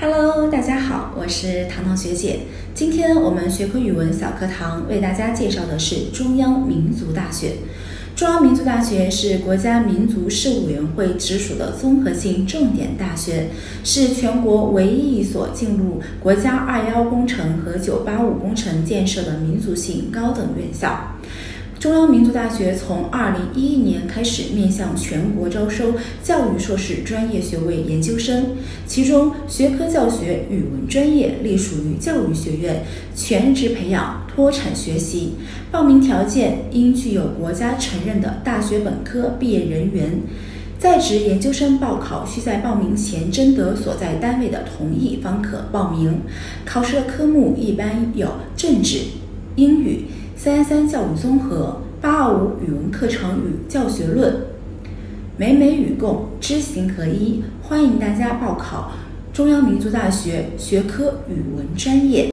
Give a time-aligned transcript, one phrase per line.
[0.00, 2.42] Hello，大家好，我是糖糖学姐。
[2.72, 7.54] 今天我们学科语文小课堂为大家介绍的是中央民族大学。
[8.14, 13.48] 中央民族大学是国家民族事务委员会直属的综合性重点大学，
[13.82, 21.16] 是全国唯一一所进入国家“二幺”工程和“九八五”工程建设的民族性高等院校。
[21.78, 25.94] 中央民族大学从二零一一年开始面向全国招收
[26.24, 28.46] 教育硕士专业学位研究生，
[28.84, 32.82] 其中学科教学语文专业隶属于教育学院，
[33.14, 35.34] 全职培养脱产学习。
[35.70, 40.20] 报名条件应具有国家承认的大学本科毕业人员。
[40.80, 46.22] 在职研究生报考需在报名前征得所在单位的同意方可报名。
[46.64, 48.98] 考试的科目一般有政治、
[49.54, 50.06] 英语。
[50.38, 54.36] 三三教育综合、八二五语文课程与教学论、
[55.36, 58.92] 美美与共知行合一，欢迎大家报考
[59.32, 62.30] 中央民族大学学科语文专业。